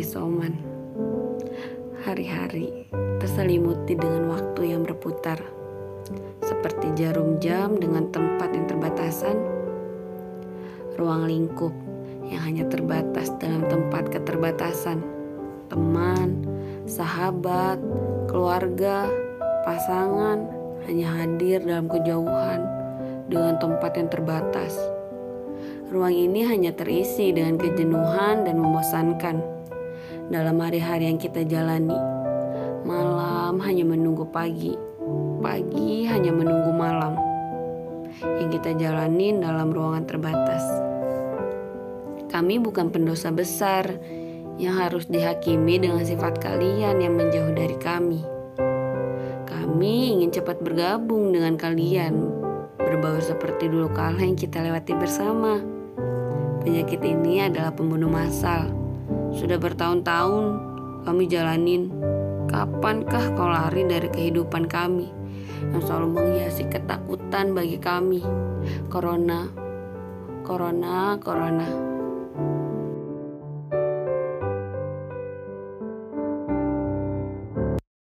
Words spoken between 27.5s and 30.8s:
kejenuhan dan membosankan. Dalam